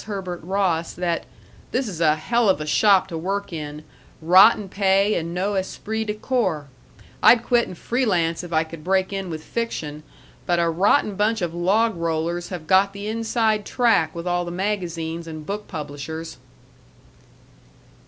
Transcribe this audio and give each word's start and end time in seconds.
Herbert 0.05 0.41
Ross 0.43 0.93
that 0.93 1.27
"this 1.71 1.87
is 1.87 2.01
a 2.01 2.15
hell 2.15 2.49
of 2.49 2.59
a 2.59 2.65
shop 2.65 3.07
to 3.09 3.17
work 3.19 3.53
in 3.53 3.83
rotten 4.19 4.67
pay 4.67 5.13
and 5.13 5.31
no 5.31 5.53
esprit 5.53 6.05
de 6.05 6.15
corps. 6.15 6.69
I'd 7.21 7.43
quit 7.43 7.67
and 7.67 7.77
free 7.77 8.03
lance 8.07 8.43
if 8.43 8.51
I 8.51 8.63
could 8.63 8.83
break 8.83 9.13
in 9.13 9.29
with 9.29 9.43
fiction, 9.43 10.01
but 10.47 10.57
a 10.59 10.69
rotten 10.71 11.13
bunch 11.13 11.43
of 11.43 11.53
log 11.53 11.95
rollers 11.95 12.49
have 12.49 12.65
got 12.65 12.93
the 12.93 13.07
inside 13.07 13.63
track 13.63 14.15
with 14.15 14.25
all 14.25 14.43
the 14.43 14.49
magazines 14.49 15.27
and 15.27 15.45
book 15.45 15.67
publishers." 15.67 16.37